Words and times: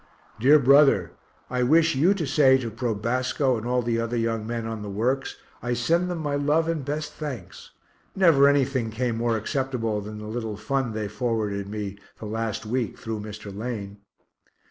Dear 0.39 0.57
brother, 0.57 1.11
I 1.47 1.61
wish 1.61 1.93
you 1.93 2.15
to 2.15 2.25
say 2.25 2.57
to 2.57 2.71
Probasco 2.71 3.55
and 3.55 3.67
all 3.67 3.83
the 3.83 3.99
other 3.99 4.17
young 4.17 4.47
men 4.47 4.65
on 4.65 4.81
the 4.81 4.89
Works, 4.89 5.35
I 5.61 5.75
send 5.75 6.09
them 6.09 6.17
my 6.17 6.33
love 6.33 6.67
and 6.67 6.83
best 6.83 7.13
thanks 7.13 7.69
never 8.15 8.47
anything 8.47 8.89
came 8.89 9.17
more 9.17 9.37
acceptable 9.37 10.01
than 10.01 10.17
the 10.17 10.25
little 10.25 10.57
fund 10.57 10.95
they 10.95 11.07
forwarded 11.07 11.69
me 11.69 11.99
the 12.17 12.25
last 12.25 12.65
week 12.65 12.97
through 12.97 13.19
Mr. 13.19 13.55
Lane. 13.55 13.99